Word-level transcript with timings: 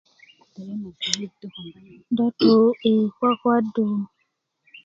dó 2.15 2.25
tú 2.39 2.55
i 2.91 2.93
kwakwadu 3.15 3.85